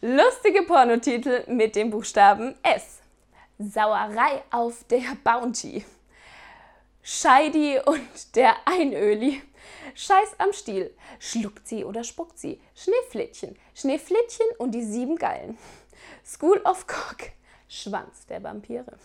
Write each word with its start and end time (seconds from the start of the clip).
Lustige 0.00 0.62
Pornotitel 0.62 1.42
mit 1.48 1.74
dem 1.74 1.90
Buchstaben 1.90 2.54
S. 2.62 3.00
Sauerei 3.58 4.44
auf 4.52 4.84
der 4.84 5.02
Bounty. 5.24 5.84
Scheidi 7.02 7.80
und 7.84 8.36
der 8.36 8.54
Einöli. 8.64 9.42
Scheiß 9.96 10.36
am 10.38 10.52
Stiel. 10.52 10.94
Schluckt 11.18 11.66
sie 11.66 11.84
oder 11.84 12.04
spuckt 12.04 12.38
sie? 12.38 12.60
Schneeflittchen. 12.76 13.56
Schneeflittchen 13.74 14.46
und 14.58 14.70
die 14.70 14.84
sieben 14.84 15.16
Gallen. 15.16 15.58
School 16.24 16.58
of 16.58 16.86
Cock. 16.86 17.32
Schwanz 17.66 18.24
der 18.26 18.40
Vampire. 18.40 18.96